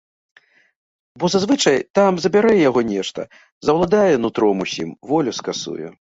[1.23, 3.25] Бо зазвычай там забярэ яго нешта,
[3.69, 5.91] заўладае нутром усім, волю скасуе.